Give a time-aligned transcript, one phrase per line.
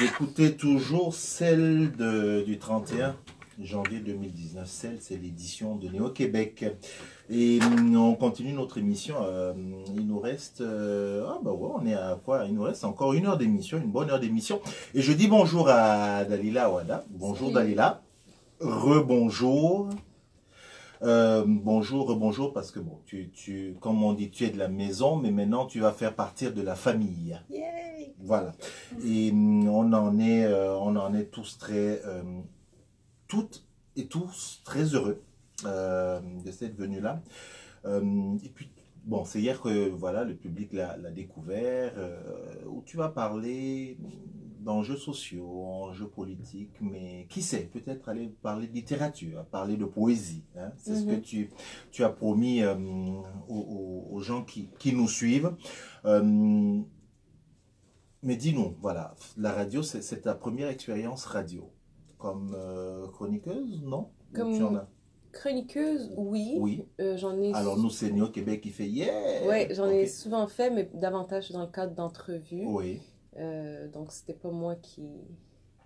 [0.00, 3.14] D'écouter toujours celle de, du 31
[3.62, 4.66] janvier 2019.
[4.66, 6.64] Celle, c'est l'édition de Néo-Québec.
[7.28, 9.16] Et hum, on continue notre émission.
[9.22, 9.52] euh,
[9.94, 10.62] il nous reste.
[10.62, 12.44] euh, ah, bah ouais, on est à quoi?
[12.48, 14.60] Il nous reste encore une heure d'émission, une bonne heure d'émission.
[14.94, 17.04] Et je dis bonjour à Dalila Awada.
[17.10, 17.54] Bonjour Salut.
[17.74, 18.02] Dalila.
[18.60, 19.90] Rebonjour.
[21.02, 24.68] Euh, bonjour, bonjour, parce que bon, tu, tu, comme on dit, tu es de la
[24.68, 27.40] maison, mais maintenant tu vas faire partir de la famille.
[27.48, 28.14] Yay!
[28.18, 28.52] Voilà.
[29.04, 32.22] Et hum, on en est, euh, on en est tous très, euh,
[33.28, 33.64] toutes
[33.96, 35.22] et tous très heureux
[35.64, 37.20] de cette venue-là.
[37.84, 38.70] Euh, et puis,
[39.04, 43.98] bon, c'est hier que voilà, le public l'a découvert, euh, où tu vas parler
[44.60, 50.44] d'enjeux sociaux, enjeux politiques, mais qui sait, peut-être aller parler de littérature, parler de poésie.
[50.56, 50.70] hein.
[50.76, 51.22] C'est ce que Mhm.
[51.22, 51.50] tu,
[51.90, 52.74] tu as promis euh,
[53.48, 55.56] aux, gens qui, qui nous suivent.
[56.04, 56.80] Euh,
[58.22, 61.70] mais dis-nous, voilà, la radio, c'est ta première expérience radio.
[62.18, 64.10] Comme euh, chroniqueuse, non?
[64.34, 64.88] Ou tu en as
[65.32, 66.56] Chroniqueuse, oui.
[66.58, 66.84] Oui.
[67.00, 67.52] Euh, j'en ai.
[67.54, 71.62] Alors nous, c'est Québec qui fait yeah Ouais, j'en ai souvent fait, mais davantage dans
[71.62, 72.64] le cadre d'entrevues.
[72.66, 73.00] Oui,
[73.38, 75.06] Euh, donc, c'était pas moi qui,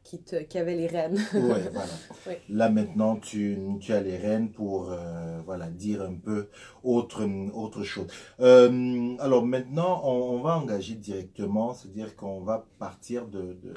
[0.03, 1.17] qui, te, qui avait les rênes.
[1.35, 1.93] ouais, voilà.
[2.27, 2.41] Ouais.
[2.49, 6.49] Là maintenant, tu, tu as les rênes pour euh, voilà, dire un peu
[6.83, 8.07] autre, autre chose.
[8.41, 13.75] Euh, alors maintenant, on, on va engager directement, c'est-à-dire qu'on va partir de, de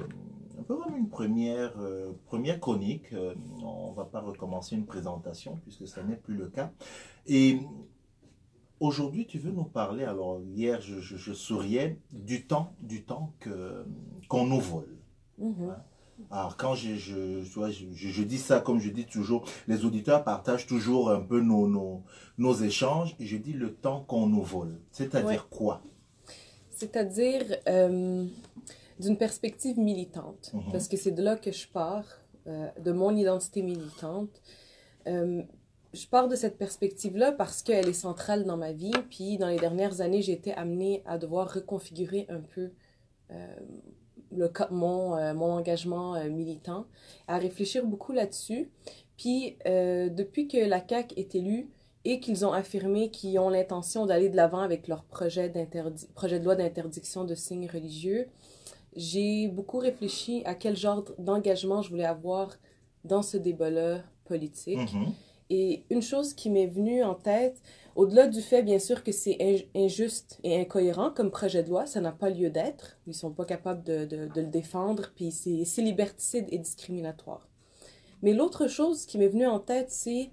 [0.59, 3.13] un peu comme une première, euh, première chronique.
[3.13, 6.71] Euh, on va pas recommencer une présentation puisque ça n'est plus le cas.
[7.27, 7.59] Et
[8.79, 13.33] aujourd'hui, tu veux nous parler, alors hier je, je, je souriais, du temps, du temps
[13.39, 13.85] que,
[14.29, 14.97] qu'on nous vole.
[15.37, 15.75] Mhm.
[16.31, 19.45] Alors, quand je, je, tu vois, je, je- je dis ça, comme je dis toujours,
[19.67, 22.01] les auditeurs partagent toujours un peu nos, nos,
[22.39, 23.15] nos échanges.
[23.19, 24.79] Je dis le temps qu'on nous vole.
[24.91, 25.57] C'est-à-dire Ouais.
[25.57, 25.81] quoi?
[26.71, 28.25] C'est-à-dire euh,
[28.99, 30.51] d'une perspective militante.
[30.53, 30.71] Mhm.
[30.71, 34.41] Parce que c'est de là que je pars, euh, de mon identité militante.
[35.07, 35.43] Euh,
[35.93, 38.93] je pars de cette perspective-là parce qu'elle est centrale dans ma vie.
[39.09, 42.71] Puis dans les dernières années, j'ai été amenée à devoir reconfigurer un peu
[43.31, 43.55] euh,
[44.31, 46.85] le, mon, mon engagement militant,
[47.27, 48.69] à réfléchir beaucoup là-dessus.
[49.15, 51.69] Puis depuis que la CAQ est élue
[52.03, 55.51] et qu'ils ont affirmé qu'ils ont l'intention d'aller de l'avant avec leur projet,
[56.13, 58.27] projet de loi d'interdiction de signes religieux,
[58.97, 62.57] j'ai beaucoup réfléchi à quel genre d'engagement je voulais avoir
[63.05, 64.93] dans ce débat-là politique.
[64.93, 65.13] Mhm.
[65.49, 67.61] Et une chose qui m'est venue en tête,
[67.95, 71.85] au-delà du fait, bien sûr, que c'est in- injuste et incohérent comme projet de loi,
[71.85, 72.97] ça n'a pas lieu d'être.
[73.07, 77.47] Ils sont pas capables de, de- de le défendre, puis c'est liberticide et discriminatoire.
[78.21, 80.31] Mais l'autre chose qui m'est venue en tête, c'est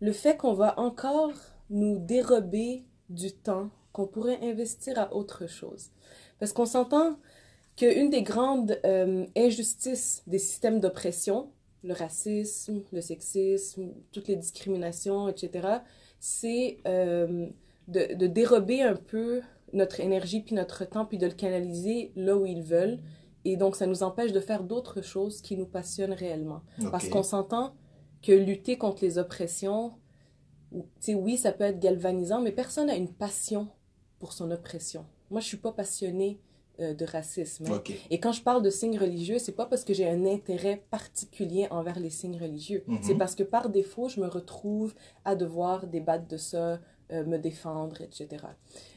[0.00, 1.30] le fait qu'on va encore
[1.70, 5.90] nous dérober du temps qu'on pourrait investir à autre chose.
[6.40, 7.16] Parce qu'on s'entend
[7.78, 11.50] qu'une des grandes euh, injustices des systèmes d'oppression,
[11.84, 15.68] le racisme, le sexisme, toutes les discriminations, etc.,
[16.18, 17.46] c'est euh,
[17.86, 19.40] de, de dérober un peu
[19.72, 22.98] notre énergie puis notre temps puis de le canaliser là où ils veulent.
[23.44, 26.62] Et donc, ça nous empêche de faire d'autres choses qui nous passionnent réellement.
[26.90, 27.74] Parce qu'on s'entend
[28.22, 29.92] que lutter contre les oppressions,
[30.72, 33.68] ou- tu sais, oui, ça peut être galvanisant, mais personne n'a une passion
[34.18, 35.06] pour son oppression.
[35.30, 36.40] Moi, je suis pas passionnée
[36.80, 37.66] euh, de racisme.
[37.66, 37.82] hein.
[38.10, 41.66] Et quand je parle de signes religieux, c'est pas parce que j'ai un intérêt particulier
[41.70, 42.84] envers les signes religieux.
[42.86, 42.98] Mhm.
[43.02, 44.94] C'est parce que par défaut, je me retrouve
[45.24, 46.80] à devoir débattre de ça,
[47.12, 48.44] euh, me défendre, etc.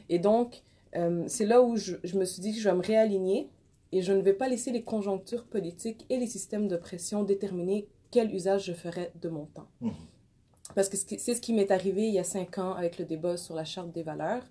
[0.08, 0.62] Et donc,
[0.96, 3.48] euh, c'est là où je, je me suis dit que je vais me réaligner
[3.92, 8.34] et je ne vais pas laisser les conjonctures politiques et les systèmes d'oppression déterminer quel
[8.34, 9.68] usage je ferai de mon temps.
[9.80, 9.92] Mhm.
[10.74, 13.36] Parce que c'est ce qui m'est arrivé il y a cinq ans avec le débat
[13.36, 14.44] sur la charte des valeurs,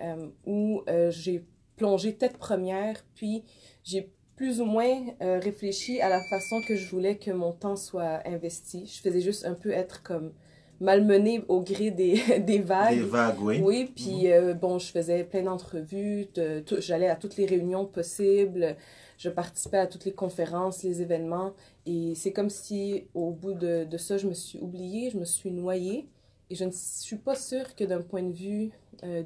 [0.00, 1.44] euh, où euh, j'ai
[1.76, 3.44] plongé tête première, puis
[3.82, 7.76] j'ai plus ou moins euh, réfléchi à la façon que je voulais que mon temps
[7.76, 8.86] soit investi.
[8.86, 10.32] Je faisais juste un peu être comme
[10.80, 12.98] malmenée au gré des, des vagues.
[12.98, 13.60] Des vagues, oui.
[13.62, 18.76] Oui, puis euh, bon, je faisais plein d'entrevues, de- j'allais à toutes les réunions possibles,
[19.16, 21.52] je participais à toutes les conférences, les événements,
[21.86, 25.24] et c'est comme si au bout de, de ça, je me suis oubliée, je me
[25.24, 26.08] suis noyée,
[26.50, 28.70] et je ne suis pas sûre que d'un point de vue
[29.04, 29.22] euh,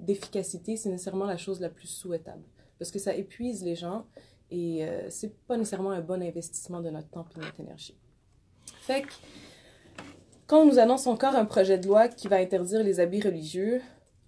[0.00, 2.42] d'efficacité, c'est nécessairement la chose la plus souhaitable,
[2.78, 4.06] parce que ça épuise les gens,
[4.50, 7.96] et euh, c'est pas nécessairement un bon investissement de notre temps et de notre énergie.
[8.82, 9.12] Fait que,
[10.46, 13.80] quand on nous annonce encore un projet de loi qui va interdire les habits religieux,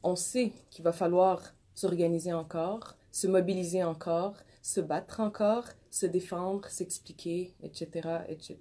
[0.02, 6.68] on sait qu'il va falloir s'organiser encore, se mobiliser encore, se battre encore, se défendre,
[6.68, 8.56] s'expliquer, etc., etc.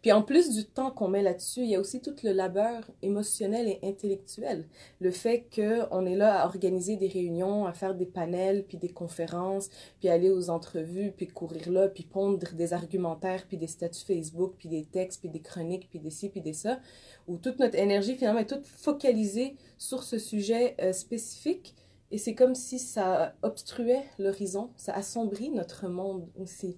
[0.00, 2.90] Puis en plus du temps qu'on met là-dessus, il y a aussi tout le labeur
[3.02, 4.66] émotionnel et intellectuel.
[5.00, 8.88] Le fait qu'on est là à organiser des réunions, à faire des panels, puis des
[8.88, 9.70] conférences,
[10.00, 14.54] puis aller aux entrevues, puis courir là, puis pondre des argumentaires, puis des statuts Facebook,
[14.58, 16.80] puis des textes, puis des chroniques, puis des ci, puis des ça,
[17.26, 21.74] où toute notre énergie finalement est toute focalisée sur ce sujet euh, spécifique.
[22.10, 26.76] Et c'est comme si ça obstruait l'horizon, ça assombrit notre monde aussi.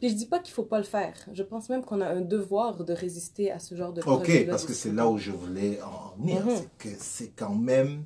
[0.00, 1.14] Puis je dis pas qu'il faut pas le faire.
[1.32, 4.64] Je pense même qu'on a un devoir de résister à ce genre de Ok, parce
[4.64, 6.44] que c'est là où je voulais en venir.
[6.44, 6.56] Mhm.
[6.56, 8.04] C'est que c'est quand même,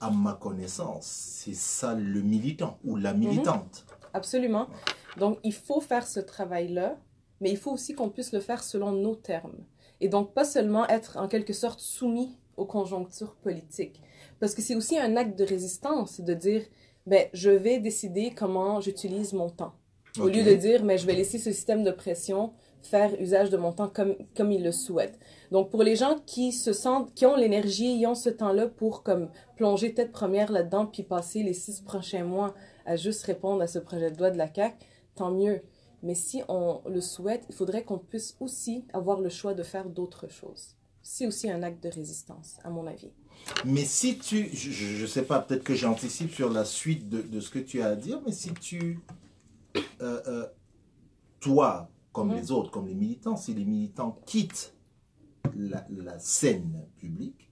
[0.00, 3.84] à ma connaissance, c'est ça le militant ou la militante.
[3.86, 4.06] Mhm.
[4.14, 4.66] Absolument.
[5.18, 6.96] Donc il faut faire ce travail-là,
[7.40, 9.64] mais il faut aussi qu'on puisse le faire selon nos termes.
[10.00, 14.02] Et donc pas seulement être en quelque sorte soumis aux conjonctures politiques.
[14.40, 16.62] Parce que c'est aussi un acte de résistance de dire,
[17.06, 19.74] ben, je vais décider comment j'utilise mon temps.
[20.18, 23.56] Au lieu de dire, mais je vais laisser ce système de pression faire usage de
[23.56, 25.18] mon temps comme, comme il le souhaite.
[25.50, 29.02] Donc, pour les gens qui se sentent, qui ont l'énergie, qui ont ce temps-là pour
[29.02, 32.54] comme plonger tête première là-dedans, puis passer les six prochains mois
[32.84, 34.76] à juste répondre à ce projet de loi de la CAQ,
[35.14, 35.62] tant mieux.
[36.02, 39.88] Mais si on le souhaite, il faudrait qu'on puisse aussi avoir le choix de faire
[39.88, 40.76] d'autres choses.
[41.02, 43.12] C'est aussi un acte de résistance, à mon avis.
[43.64, 47.40] Mais si tu, je ne sais pas, peut-être que j'anticipe sur la suite de, de,
[47.40, 49.00] ce que tu as à dire, mais si tu
[50.00, 50.46] euh, euh,
[51.40, 52.36] toi, comme mhm.
[52.36, 54.74] les autres, comme les militants, si les militants quittent
[55.54, 57.50] la, scène publique,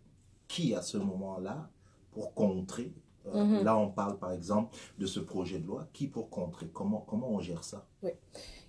[0.48, 1.70] qui à ce moment-là,
[2.12, 2.92] pour contrer,
[3.26, 3.64] euh, mhm.
[3.64, 6.68] là on parle par exemple de ce projet de loi, qui pour contrer?
[6.68, 7.86] Comment, comment on gère ça?
[8.02, 8.10] Oui.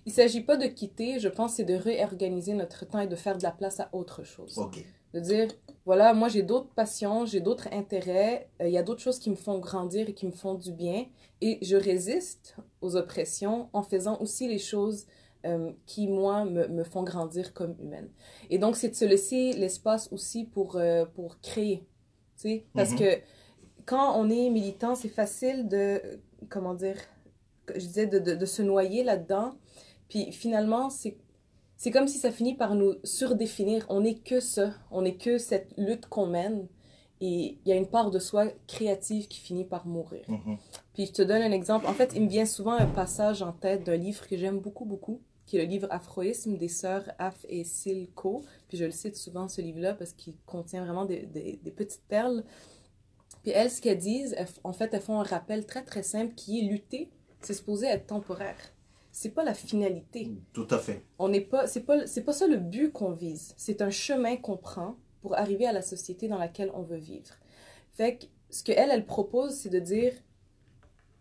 [0.04, 3.14] Il ne s'agit pas de quitter, je pense, c'est de réorganiser notre temps et de
[3.14, 4.58] faire de la place à autre chose.
[4.58, 4.84] Ok.
[5.14, 5.48] De dire,
[5.84, 9.34] voilà, moi j'ai d'autres passions, j'ai d'autres intérêts, il y a d'autres choses qui me
[9.36, 11.04] font grandir et qui me font du bien,
[11.42, 15.06] et je résiste aux oppressions en faisant aussi les choses
[15.44, 18.08] euh, qui, moi, me, me, font grandir comme humaine.
[18.48, 21.84] Et donc, c'est de se laisser l'espace aussi pour, euh, pour créer.
[22.36, 22.66] Tu sais?
[22.74, 23.18] Parce mm-hmm.
[23.18, 23.22] que
[23.84, 26.00] quand on est militant, c'est facile de,
[26.48, 26.96] comment dire,
[27.74, 29.54] je disais, de, de, de se noyer là-dedans.
[30.08, 31.16] Puis finalement, c'est
[31.76, 33.86] c'est comme si ça finit par nous surdéfinir.
[33.88, 34.72] On n'est que ça.
[34.90, 36.68] On n'est que cette lutte qu'on mène.
[37.20, 40.24] Et il y a une part de soi créative qui finit par mourir.
[40.28, 40.58] Mm-hmm.
[40.94, 41.86] Puis je te donne un exemple.
[41.86, 44.84] En fait, il me vient souvent un passage en tête d'un livre que j'aime beaucoup,
[44.84, 48.44] beaucoup, qui est le livre Afroïsme des sœurs Af et Silco.
[48.68, 52.02] Puis je le cite souvent, ce livre-là, parce qu'il contient vraiment des, des, des, petites
[52.08, 52.42] perles.
[53.42, 56.58] Puis elles, ce qu'elles disent, en fait, elles font un rappel très, très simple qui
[56.58, 57.10] est lutter,
[57.40, 58.56] c'est supposé être temporaire.
[59.12, 60.32] C'est pas la finalité.
[60.52, 61.04] Tout à fait.
[61.18, 63.54] On n'est pas, c'est pas, c'est pas ça le but qu'on vise.
[63.56, 67.34] C'est un chemin qu'on prend pour arriver à la société dans laquelle on veut vivre.
[67.92, 70.14] Fait que ce qu'elle, elle propose, c'est de dire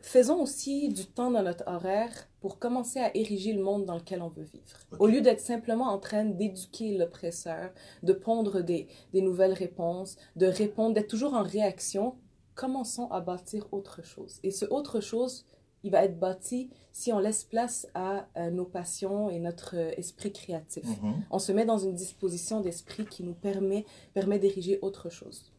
[0.02, 4.22] faisons aussi du temps dans notre horaire pour commencer à ériger le monde dans lequel
[4.22, 4.78] on veut vivre.
[4.98, 7.72] Au lieu d'être simplement en train d'éduquer l'oppresseur,
[8.02, 12.16] de pondre des, des nouvelles réponses, de répondre, d'être toujours en réaction,
[12.56, 14.40] commençons à bâtir autre chose.
[14.44, 15.46] Et ce autre chose,
[15.84, 20.32] il va être bâti si on laisse place à, nos passions et notre euh, esprit
[20.32, 20.84] créatif.
[20.86, 21.14] Mm-hmm.
[21.32, 25.52] On se met dans une disposition d'esprit qui nous permet, permet d'ériger autre chose.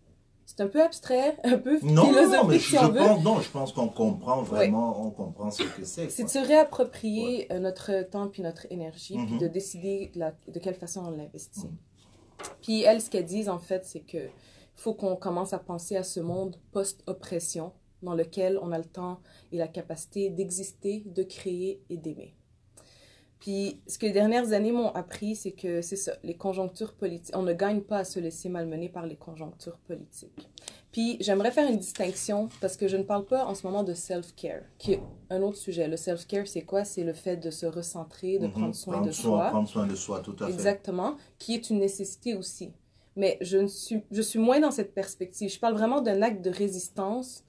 [0.45, 3.73] C'est un peu abstrait, un peu non, philosophique non, mais je, Pense, non, je pense
[3.73, 6.11] qu'on comprend vraiment, on comprend ce que c'est.
[6.11, 9.41] C'est de se réapproprier euh, notre temps puis notre énergie, puis mm-hmm.
[9.41, 11.67] de décider de, quelle façon on l'investit.
[11.67, 11.77] Mm.
[12.61, 14.29] Puis elles, ce qu'elles disent en fait, c'est que
[14.75, 19.21] faut qu'on commence à penser à ce monde post-oppression dans lequel on a le temps
[19.53, 22.35] et la capacité d'exister, de créer et d'aimer.
[23.43, 27.35] Puis, ce que les dernières années m'ont appris, c'est que c'est ça, les conjonctures politiques,
[27.37, 30.49] on ne gagne pas à se laisser malmener par les conjonctures politiques.
[30.93, 33.95] Puis, j'aimerais faire une distinction parce que je ne parle pas en ce moment de
[33.95, 35.89] self-care, qui est un autre sujet.
[35.89, 36.85] Le self-care, c'est quoi?
[36.85, 38.53] C'est le fait de se recentrer, de mhm.
[38.53, 39.49] prendre soin de soi.
[39.49, 40.53] Prendre soin de soi, tout à fait.
[40.53, 42.71] Exactement, qui est une nécessité aussi.
[43.17, 45.51] Mais je, ne suis, je suis moins dans cette perspective.
[45.51, 47.43] Je parle vraiment d'un acte de résistance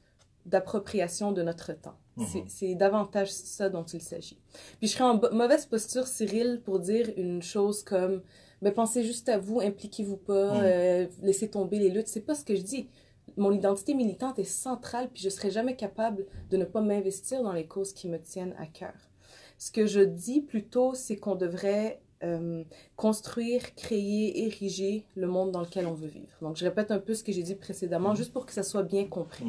[0.45, 1.97] d'appropriation de notre temps.
[2.17, 2.45] Mhm.
[2.47, 4.39] C'est davantage ça dont il s'agit.
[4.79, 8.21] Puis je serais en mauvaise posture, Cyril, pour dire une chose comme
[8.63, 10.61] mais ben, pensez juste à vous, impliquez-vous pas, mhm.
[10.63, 12.07] euh, laissez tomber les luttes.
[12.07, 12.87] C'est pas ce que je dis.
[13.35, 17.51] Mon identité militante est centrale, puis je serai jamais capable de ne pas m'investir dans
[17.51, 18.93] les causes qui me tiennent à cœur.
[19.57, 22.63] Ce que je dis plutôt, c'est qu'on devrait euh,
[22.95, 26.31] construire, créer, ériger le monde dans lequel on veut vivre.
[26.41, 28.15] Donc, je répète un peu ce que j'ai dit précédemment, mhm.
[28.15, 29.45] juste pour que ça soit bien compris.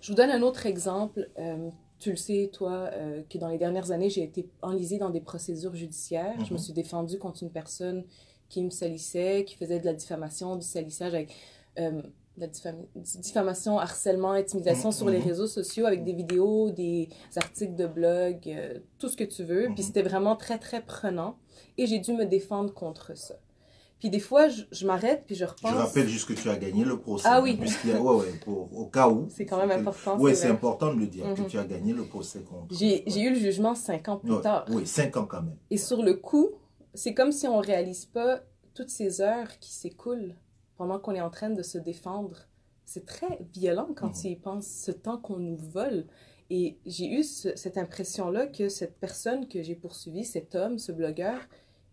[0.00, 1.28] Je vous donne un autre exemple.
[1.38, 5.10] Euh, tu le sais, toi, euh, que dans les dernières années, j'ai été enlisée dans
[5.10, 6.36] des procédures judiciaires.
[6.44, 6.58] Je me mhm.
[6.58, 8.04] suis défendue contre une personne
[8.48, 11.34] qui me salissait, qui faisait de la diffamation, du salissage avec...
[11.78, 12.02] Euh,
[12.40, 12.46] la
[13.04, 18.78] diffamation, harcèlement, intimidation sur les réseaux sociaux avec des vidéos, des articles de blog, euh,
[18.98, 19.68] tout ce que tu veux.
[19.74, 21.36] Puis c'était vraiment très, très prenant.
[21.76, 23.34] Et j'ai dû me défendre contre ça.
[23.98, 25.72] Puis des fois, je, m'arrête, puis je repense.
[25.72, 27.26] Je rappelle juste que tu as gagné le procès.
[27.28, 27.56] Ah oui.
[27.56, 29.26] Puisqu'il y a, ouais, ouais, pour, au cas où.
[29.28, 30.16] C'est quand même important.
[30.20, 31.46] Oui, c'est important de le dire, que mhm.
[31.48, 32.74] tu as gagné le procès contre.
[32.76, 34.66] J'ai eu le jugement cinq ans plus tard.
[34.68, 35.56] Oui, cinq ans quand même.
[35.70, 36.50] Et sur le coup,
[36.94, 38.40] c'est comme si on réalise pas
[38.72, 40.36] toutes ces heures qui s'écoulent
[40.76, 42.46] pendant qu'on est en train de se défendre.
[42.84, 44.20] C'est très violent quand mhm.
[44.22, 46.06] tu y penses, ce temps qu'on nous vole.
[46.50, 51.40] Et j'ai eu cette impression-là que cette personne que j'ai poursuivie, cet homme, ce blogueur,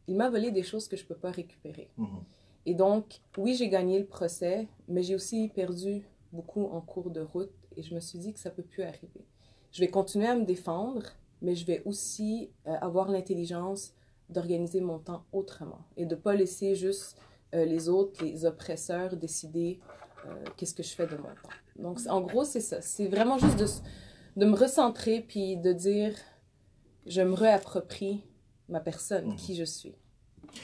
[0.07, 1.89] il m'a volé des choses que je ne peux pas récupérer.
[1.97, 2.23] Mhm.
[2.65, 7.21] Et donc, oui, j'ai gagné le procès, mais j'ai aussi perdu beaucoup en cours de
[7.21, 9.25] route et je me suis dit que ça ne peut plus arriver.
[9.71, 11.03] Je vais continuer à me défendre,
[11.41, 13.93] mais je vais aussi euh, avoir l'intelligence
[14.29, 17.17] d'organiser mon temps autrement et de ne pas laisser juste
[17.53, 19.79] euh, les autres, les oppresseurs, décider
[20.25, 21.49] euh, qu'est-ce que je fais de mon temps.
[21.77, 22.81] Donc, en gros, c'est ça.
[22.81, 23.67] C'est vraiment juste de,
[24.39, 26.15] de me recentrer puis de dire,
[27.05, 28.23] je me réapproprie
[28.69, 29.35] ma personne, mhm.
[29.35, 29.95] qui je suis.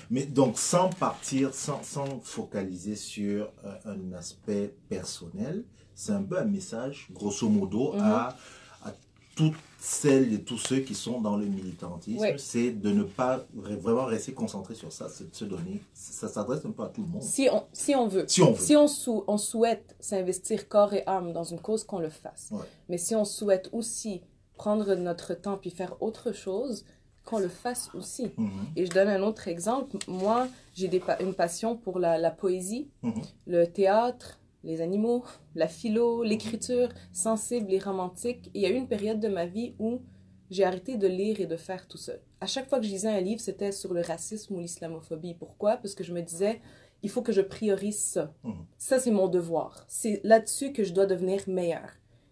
[0.10, 5.64] Mais donc, sans partir, sans, sans focaliser sur euh, un aspect personnel,
[5.96, 8.00] c'est un peu un message, grosso modo, mhm.
[8.00, 8.36] à,
[8.84, 8.94] à,
[9.36, 14.06] toutes celles et tous ceux qui sont dans le militantisme, c'est de ne pas vraiment
[14.06, 17.08] rester concentré sur ça, c'est de se donner, ça s'adresse un peu à tout le
[17.08, 17.24] monde.
[17.24, 18.88] Si on, si on veut, si on, Si on,
[19.28, 22.52] on souhaite s'investir corps et âme dans une cause, qu'on le fasse.
[22.90, 24.22] Mais si on souhaite aussi
[24.56, 26.86] prendre notre temps puis faire autre chose,
[27.26, 28.32] qu'on le fasse aussi.
[28.38, 28.50] Mhm.
[28.76, 29.98] Et je donne un autre exemple.
[30.08, 33.22] Moi, j'ai une passion pour la, poésie, mhm.
[33.48, 35.24] le théâtre, les animaux,
[35.56, 38.48] la philo, l'écriture sensible et romantique.
[38.54, 40.02] Et il y a eu une période de ma vie où
[40.50, 42.20] j'ai arrêté de lire et de faire tout seul.
[42.42, 45.36] À chaque fois que je lisais un livre, c'était sur le racisme ou l'islamophobie.
[45.36, 45.78] Pourquoi?
[45.78, 46.62] Parce que je me disais,
[47.04, 48.34] il faut que je priorise ça.
[48.44, 48.66] Mhm.
[48.78, 49.86] Ça, c'est mon devoir.
[49.88, 51.90] C'est là-dessus que je dois devenir meilleur.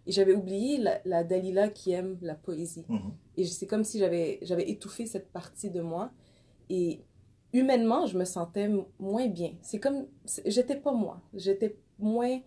[0.09, 2.83] Et j'avais oublié la, Dalila qui aime la poésie.
[2.89, 3.11] Mhm.
[3.37, 6.09] Et c'est comme si j'avais étouffé cette partie de moi.
[6.67, 7.01] Et
[7.53, 9.51] humainement, je me sentais moins bien.
[9.61, 10.07] C'est comme,
[10.47, 11.21] j'étais pas moi.
[11.35, 12.39] J'étais moins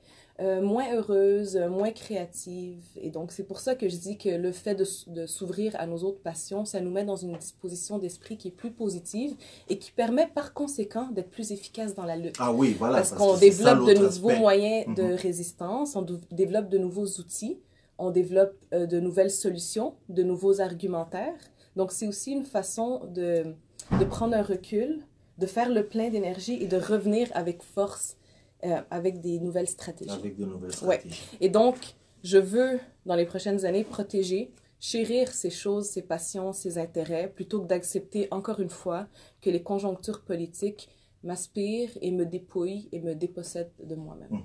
[0.42, 2.82] euh, moins heureuse, moins créative.
[3.00, 5.86] Et donc, c'est pour ça que je dis que le fait de, de s'ouvrir à
[5.86, 9.36] nos autres passions, ça nous met dans une disposition d'esprit qui est plus positive
[9.68, 12.34] et qui permet par conséquent d'être plus efficace dans la lutte.
[12.40, 12.96] Ah oui, voilà.
[12.96, 15.14] Parce, qu'on développe de nouveaux moyens de mhm.
[15.14, 17.60] résistance, on développe de nouveaux outils,
[17.98, 21.38] on développe euh, de nouvelles solutions, de nouveaux argumentaires.
[21.76, 23.54] Donc, c'est aussi une façon de,
[23.96, 25.02] de prendre un recul,
[25.38, 28.16] de faire le plein d'énergie et de revenir avec force
[28.64, 30.10] euh, avec des nouvelles stratégies.
[30.10, 31.20] Avec de nouvelles stratégies.
[31.40, 31.76] Et donc,
[32.22, 37.60] je veux, dans les prochaines années, protéger, chérir ces choses, ces passions, ces intérêts, plutôt
[37.60, 39.06] que d'accepter, encore une fois,
[39.40, 40.88] que les conjonctures politiques
[41.22, 44.28] m'aspirent et me dépouillent et me dépossèdent de moi-même.
[44.30, 44.42] Mhm.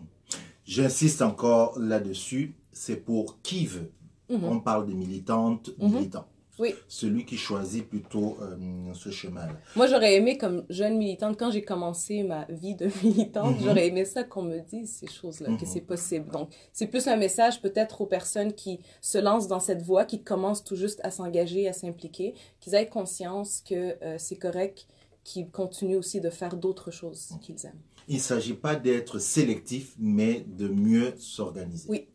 [0.63, 3.91] J'insiste encore là-dessus, c'est pour qui veut.
[4.29, 4.43] Mhm.
[4.43, 5.93] On parle des militantes, mhm.
[5.93, 6.27] militants.
[6.59, 6.73] Oui.
[6.87, 8.55] Celui qui choisit plutôt euh,
[8.93, 9.53] ce chemin-là.
[9.75, 13.63] Moi, j'aurais aimé, comme jeune militante, quand j'ai commencé ma vie de militante, mhm.
[13.63, 15.71] j'aurais aimé ça qu'on me dise ces choses-là, que mhm.
[15.71, 16.31] c'est possible.
[16.31, 20.23] Donc, c'est plus un message peut-être aux personnes qui se lancent dans cette voie, qui
[20.23, 24.87] commencent tout juste à s'engager, à s'impliquer, qu'ils aient conscience que euh, c'est correct,
[25.23, 27.81] qu'ils continuent aussi de faire d'autres choses qu'ils aiment.
[28.07, 31.89] Il ne s'agit pas d'être sélectif, mais de mieux s'organiser.
[31.89, 32.07] Oui.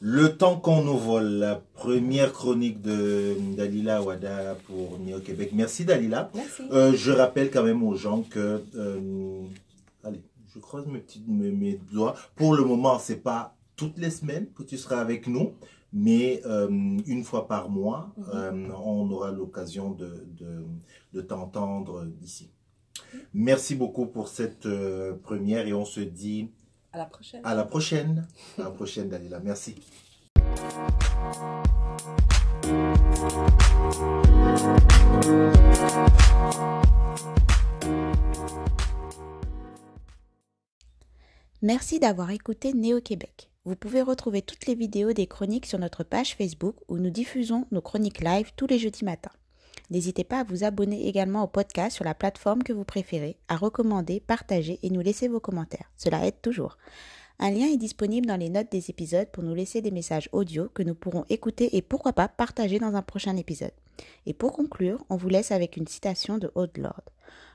[0.00, 5.50] Le temps qu'on nous vole, la première chronique de Dalila Wada pour Néo Québec.
[5.52, 6.30] Merci Dalila.
[6.34, 6.62] Merci.
[6.70, 9.42] Euh, je rappelle quand même aux gens que, euh,
[10.04, 10.22] allez,
[10.54, 12.14] je croise mes, petits, mes, doigts.
[12.36, 15.54] Pour le moment, c'est pas toutes les semaines que tu seras avec nous,
[15.92, 18.72] mais euh, une fois par mois, mhm.
[18.84, 20.64] on aura l'occasion de, de,
[21.12, 22.50] de t'entendre d'ici.
[23.34, 24.68] Merci beaucoup pour cette
[25.22, 26.50] première et on se dit
[26.92, 27.40] à la prochaine.
[27.44, 28.26] À la prochaine.
[28.58, 29.40] À la prochaine, Dalila.
[29.40, 29.76] Merci.
[41.60, 43.50] Merci d'avoir écouté Néo-Québec.
[43.64, 47.66] Vous pouvez retrouver toutes les vidéos des chroniques sur notre page Facebook où nous diffusons
[47.70, 49.32] nos chroniques live tous les jeudis matins.
[49.90, 53.56] N'hésitez pas à vous abonner également au podcast sur la plateforme que vous préférez, à
[53.56, 55.90] recommander, partager et nous laisser vos commentaires.
[55.96, 56.76] Cela aide toujours.
[57.38, 60.68] Un lien est disponible dans les notes des épisodes pour nous laisser des messages audio
[60.74, 63.72] que nous pourrons écouter et pourquoi pas partager dans un prochain épisode.
[64.26, 67.04] Et pour conclure, on vous laisse avec une citation de Haute Lord.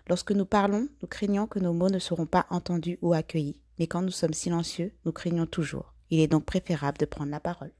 [0.08, 3.88] Lorsque nous parlons, nous craignons que nos mots ne seront pas entendus ou accueillis, mais
[3.88, 5.94] quand nous sommes silencieux, nous craignons toujours.
[6.10, 7.72] Il est donc préférable de prendre la parole.